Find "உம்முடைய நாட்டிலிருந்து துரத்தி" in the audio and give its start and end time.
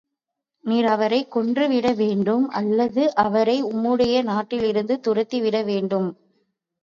3.63-5.41